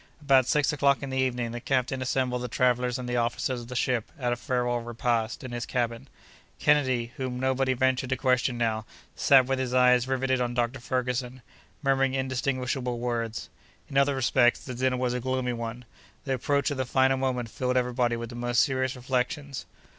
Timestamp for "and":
2.97-3.07